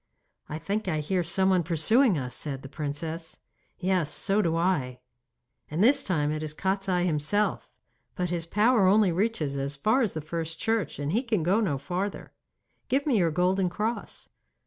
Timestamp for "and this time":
5.69-6.31